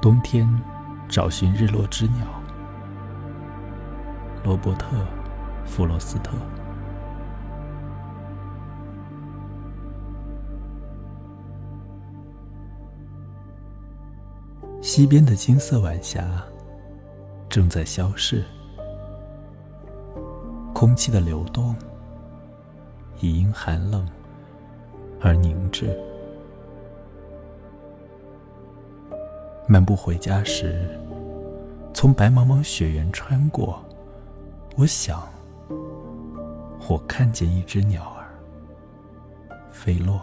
[0.00, 0.48] 冬天，
[1.08, 2.26] 找寻日落之鸟。
[4.44, 4.96] 罗伯特·
[5.64, 6.32] 弗罗斯特。
[14.80, 16.24] 西边的金色晚霞
[17.48, 18.44] 正在消逝，
[20.72, 21.74] 空气的流动
[23.18, 24.06] 已因寒冷
[25.20, 25.98] 而凝滞。
[29.68, 30.88] 漫步回家时，
[31.92, 33.82] 从白茫茫雪原穿过，
[34.76, 35.28] 我想，
[36.88, 38.30] 我看见一只鸟儿
[39.68, 40.20] 飞落。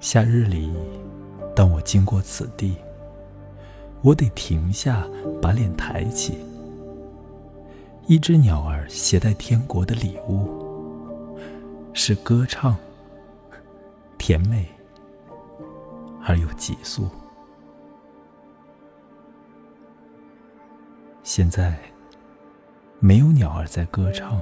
[0.00, 0.72] 夏日里，
[1.54, 2.76] 当我经过此地，
[4.00, 5.06] 我得停下，
[5.42, 6.38] 把脸抬起。
[8.06, 10.48] 一只鸟儿携带天国的礼物，
[11.92, 12.74] 是歌唱。
[14.30, 14.64] 甜美
[16.24, 17.08] 而又急速。
[21.24, 21.76] 现在
[23.00, 24.40] 没有鸟儿在歌唱，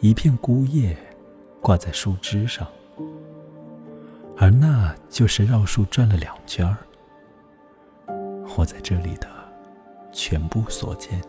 [0.00, 0.96] 一片孤叶
[1.60, 2.66] 挂在树枝上，
[4.36, 6.78] 而那就是绕树转了两圈儿。
[8.58, 9.28] 我在这里的
[10.10, 11.22] 全部所见，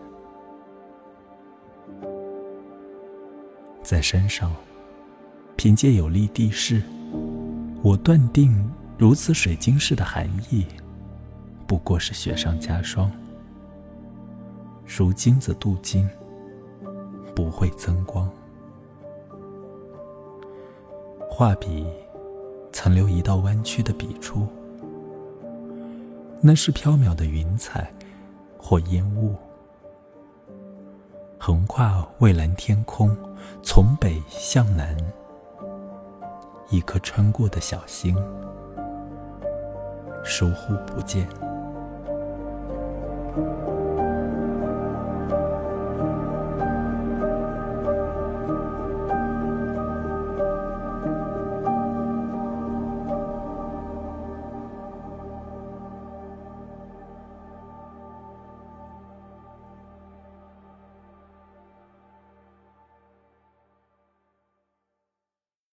[3.83, 4.51] 在山上。
[5.63, 6.81] 凭借有利地势，
[7.83, 8.51] 我断定
[8.97, 10.65] 如此水晶式的含义，
[11.67, 13.11] 不过是雪上加霜。
[14.87, 16.09] 如金子镀金，
[17.35, 18.27] 不会增光。
[21.29, 21.85] 画笔
[22.71, 24.47] 曾留一道弯曲的笔触，
[26.41, 27.93] 那是飘渺的云彩
[28.57, 29.35] 或烟雾，
[31.37, 33.15] 横跨蔚蓝天空，
[33.61, 34.97] 从北向南。
[36.71, 38.15] 一颗穿过的小星，
[40.23, 41.27] 疏忽不见。